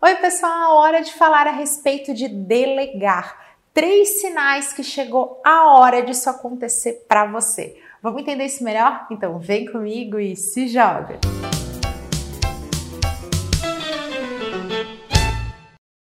[0.00, 3.36] Oi, pessoal, hora de falar a respeito de delegar.
[3.74, 7.76] Três sinais que chegou a hora disso acontecer para você.
[8.00, 9.08] Vamos entender isso melhor?
[9.10, 11.18] Então vem comigo e se joga.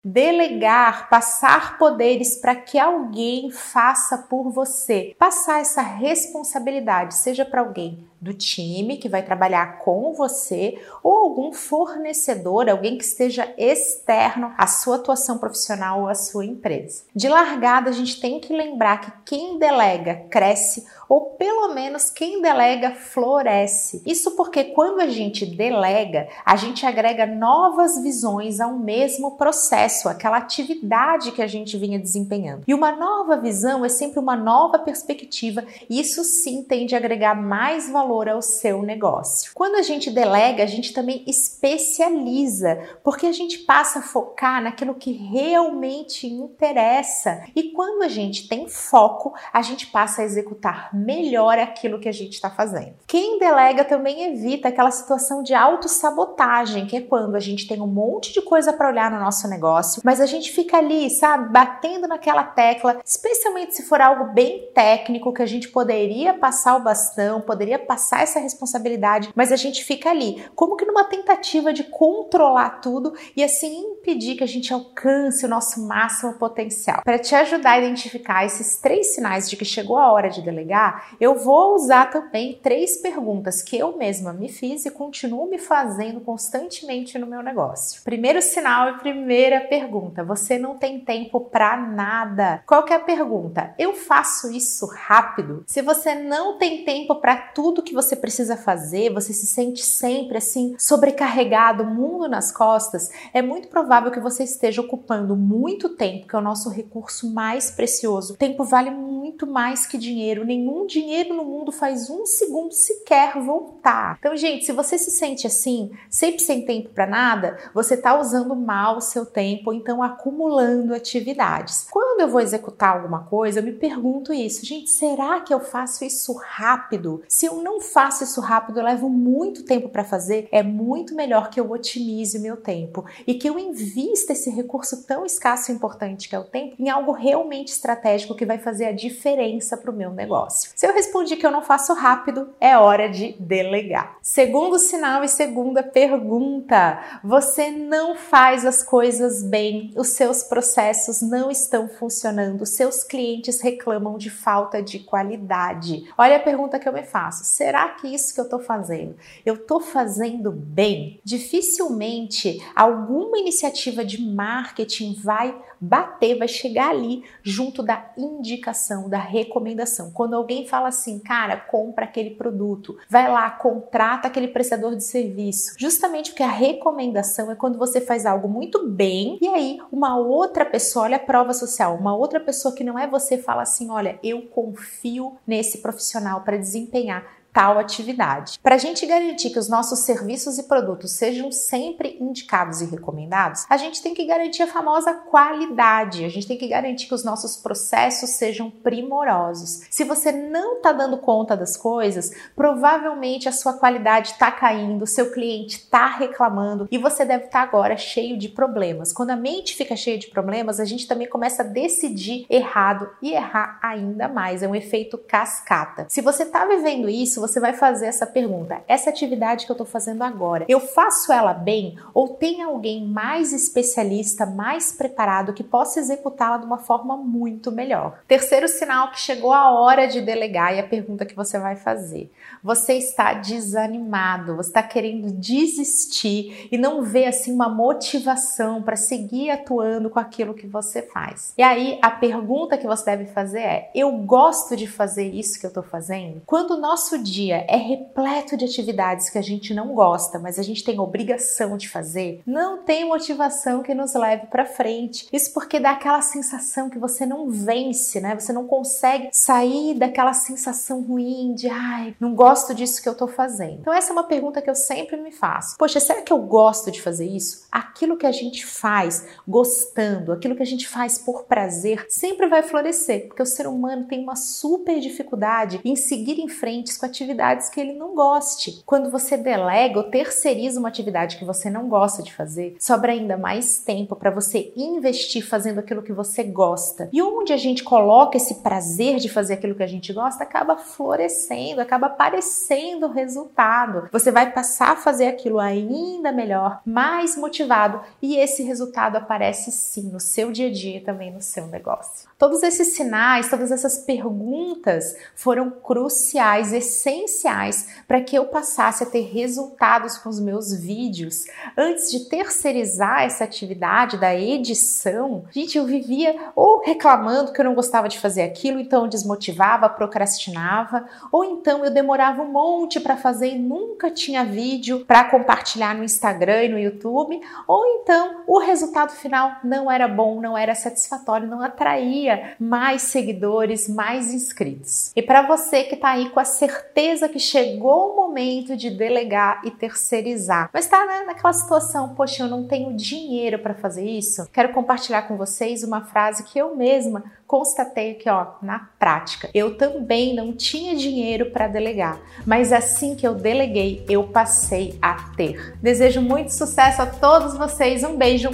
[0.04, 5.16] Delegar, passar poderes para que alguém faça por você.
[5.18, 11.54] Passar essa responsabilidade, seja para alguém do time que vai trabalhar com você ou algum
[11.54, 17.04] fornecedor, alguém que esteja externo à sua atuação profissional ou à sua empresa.
[17.16, 22.42] De largada, a gente tem que lembrar que quem delega cresce ou pelo menos quem
[22.42, 24.02] delega floresce.
[24.06, 30.38] Isso porque quando a gente delega, a gente agrega novas visões ao mesmo processo, aquela
[30.38, 32.64] atividade que a gente vinha desempenhando.
[32.68, 37.36] E uma nova visão é sempre uma nova perspectiva, e isso sim tende a agregar
[37.36, 39.52] mais valor ao seu negócio.
[39.54, 44.96] Quando a gente delega, a gente também especializa, porque a gente passa a focar naquilo
[44.96, 47.44] que realmente interessa.
[47.56, 52.14] E quando a gente tem foco, a gente passa a executar melhor aquilo que a
[52.14, 52.96] gente está fazendo.
[53.06, 57.88] Quem delega também evita aquela situação de autossabotagem, que é quando a gente tem um
[57.88, 62.08] monte de coisa para olhar no nosso negócio, mas a gente fica ali, sabe, batendo
[62.08, 67.42] naquela tecla, especialmente se for algo bem técnico que a gente poderia passar o bastão,
[67.42, 72.82] poderia passar essa responsabilidade, mas a gente fica ali, como que numa tentativa de controlar
[72.82, 77.02] tudo e assim impedir que a gente alcance o nosso máximo potencial.
[77.04, 81.16] Para te ajudar a identificar esses três sinais de que chegou a hora de delegar,
[81.20, 86.22] eu vou usar também três perguntas que eu mesma me fiz e continuo me fazendo
[86.22, 88.02] constantemente no meu negócio.
[88.04, 92.64] Primeiro sinal e primeira pergunta: você não tem tempo para nada.
[92.66, 93.74] Qual que é a pergunta?
[93.78, 95.64] Eu faço isso rápido?
[95.68, 100.38] Se você não tem tempo para tudo que você precisa fazer, você se sente sempre
[100.38, 106.36] assim sobrecarregado, mundo nas costas, é muito provável que você esteja ocupando muito tempo, que
[106.36, 108.36] é o nosso recurso mais precioso.
[108.36, 110.46] Tempo vale muito mais que dinheiro.
[110.46, 114.18] Nenhum dinheiro no mundo faz um segundo sequer voltar.
[114.20, 118.56] Então, gente, se você se sente assim, sempre sem tempo para nada, você está usando
[118.56, 121.88] mal o seu tempo, então acumulando atividades.
[121.90, 126.04] Quando eu vou executar alguma coisa, eu me pergunto isso, gente, será que eu faço
[126.04, 127.24] isso rápido?
[127.28, 131.50] Se eu não faço isso rápido, eu levo muito tempo para fazer, é muito melhor
[131.50, 135.76] que eu otimize o meu tempo e que eu invista esse recurso tão escasso e
[135.76, 139.92] importante que é o tempo em algo realmente estratégico que vai fazer a diferença para
[139.92, 140.72] o meu negócio.
[140.76, 144.18] Se eu respondi que eu não faço rápido, é hora de delegar.
[144.22, 151.50] Segundo sinal e segunda pergunta: você não faz as coisas bem, os seus processos não
[151.50, 156.08] estão funcionando, seus clientes reclamam de falta de qualidade.
[156.18, 159.56] Olha a pergunta que eu me faço: será que isso que eu estou fazendo, eu
[159.56, 161.20] estou fazendo bem?
[161.22, 170.12] Dificilmente alguma iniciativa de marketing vai bater, vai chegar ali junto da indicação, da recomendação.
[170.12, 175.74] Quando alguém fala assim, cara, compra aquele produto, vai lá, contrata aquele prestador de serviço.
[175.78, 180.66] Justamente porque a recomendação é quando você faz algo muito bem e aí uma outra
[180.66, 184.20] pessoa, olha a prova social, uma outra pessoa que não é você fala assim, olha,
[184.24, 188.60] eu confio nesse profissional para desempenhar tal atividade.
[188.62, 193.66] Para a gente garantir que os nossos serviços e produtos sejam sempre indicados e recomendados,
[193.68, 197.24] a gente tem que garantir a famosa qualidade, a gente tem que garantir que os
[197.24, 199.82] nossos processos sejam primorosos.
[199.90, 205.32] Se você não está dando conta das coisas, provavelmente a sua qualidade está caindo, seu
[205.32, 209.12] cliente está reclamando e você deve estar tá agora cheio de problemas.
[209.12, 213.32] Quando a mente fica cheia de problemas, a gente também começa a decidir errado e
[213.32, 214.62] errar ainda mais.
[214.62, 216.06] É um efeito cascata.
[216.08, 219.88] Se você está vivendo isso, você vai fazer essa pergunta: essa atividade que eu estou
[219.88, 226.00] fazendo agora, eu faço ela bem ou tem alguém mais especialista, mais preparado que possa
[226.00, 228.20] executá-la de uma forma muito melhor?
[228.28, 232.32] Terceiro sinal que chegou a hora de delegar e a pergunta que você vai fazer:
[232.64, 239.50] você está desanimado, você está querendo desistir e não vê assim uma motivação para seguir
[239.50, 241.54] atuando com aquilo que você faz.
[241.58, 245.66] E aí a pergunta que você deve fazer é: eu gosto de fazer isso que
[245.66, 246.42] eu estou fazendo?
[246.46, 250.58] Quando o nosso dia dia é repleto de atividades que a gente não gosta, mas
[250.58, 255.28] a gente tem obrigação de fazer, não tem motivação que nos leve para frente.
[255.32, 258.34] Isso porque dá aquela sensação que você não vence, né?
[258.34, 263.28] Você não consegue sair daquela sensação ruim de, ai, não gosto disso que eu tô
[263.28, 263.82] fazendo.
[263.82, 265.78] Então essa é uma pergunta que eu sempre me faço.
[265.78, 267.68] Poxa, será que eu gosto de fazer isso?
[267.72, 272.64] Aquilo que a gente faz gostando, aquilo que a gente faz por prazer, sempre vai
[272.64, 277.27] florescer, porque o ser humano tem uma super dificuldade em seguir em frente com atividades
[277.28, 278.82] atividades que ele não goste.
[278.86, 283.38] Quando você delega ou terceiriza uma atividade que você não gosta de fazer, sobra ainda
[283.38, 287.10] mais tempo para você investir fazendo aquilo que você gosta.
[287.12, 290.78] E onde a gente coloca esse prazer de fazer aquilo que a gente gosta, acaba
[290.78, 294.08] florescendo, acaba aparecendo o resultado.
[294.12, 300.10] Você vai passar a fazer aquilo ainda melhor, mais motivado, e esse resultado aparece sim
[300.10, 302.30] no seu dia a dia e também no seu negócio.
[302.38, 309.22] Todos esses sinais, todas essas perguntas foram cruciais, essenciais para que eu passasse a ter
[309.22, 311.46] resultados com os meus vídeos.
[311.76, 317.74] Antes de terceirizar essa atividade da edição, gente, eu vivia ou reclamando que eu não
[317.74, 323.18] gostava de fazer aquilo, então eu desmotivava, procrastinava, ou então eu demorava um monte para
[323.18, 328.60] fazer e nunca tinha vídeo para compartilhar no Instagram e no YouTube, ou então o
[328.60, 332.27] resultado final não era bom, não era satisfatório, não atraía
[332.60, 335.12] mais seguidores, mais inscritos.
[335.16, 339.62] E para você que está aí com a certeza que chegou o momento de delegar
[339.64, 344.48] e terceirizar, mas está né, naquela situação, poxa, eu não tenho dinheiro para fazer isso,
[344.52, 349.78] quero compartilhar com vocês uma frase que eu mesma constatei que, ó, na prática, eu
[349.78, 355.78] também não tinha dinheiro para delegar, mas assim que eu deleguei, eu passei a ter.
[355.82, 358.50] Desejo muito sucesso a todos vocês, um beijo,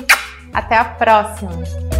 [0.53, 1.92] até a próxima!